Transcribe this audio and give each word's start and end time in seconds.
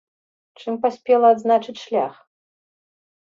Чым 0.61 0.73
паспела 0.85 1.27
адзначыць 1.35 1.81
шлях? 1.83 2.13